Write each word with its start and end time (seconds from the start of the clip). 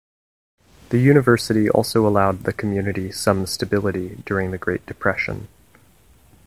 The 0.89 0.97
university 0.97 1.69
also 1.69 2.07
allowed 2.07 2.41
the 2.45 2.53
community 2.53 3.11
some 3.11 3.45
stability 3.45 4.23
during 4.25 4.49
the 4.49 4.57
Great 4.57 4.83
Depression. 4.87 5.47